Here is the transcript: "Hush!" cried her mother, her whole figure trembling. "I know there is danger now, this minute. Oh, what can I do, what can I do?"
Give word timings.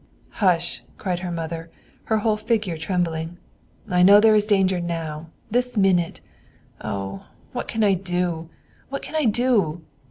"Hush!" 0.39 0.81
cried 0.97 1.19
her 1.19 1.29
mother, 1.29 1.69
her 2.05 2.17
whole 2.17 2.35
figure 2.35 2.75
trembling. 2.75 3.37
"I 3.87 4.01
know 4.01 4.19
there 4.19 4.33
is 4.33 4.47
danger 4.47 4.79
now, 4.79 5.27
this 5.51 5.77
minute. 5.77 6.21
Oh, 6.83 7.27
what 7.51 7.67
can 7.67 7.83
I 7.83 7.93
do, 7.93 8.49
what 8.89 9.03
can 9.03 9.15
I 9.15 9.25
do?" 9.25 9.83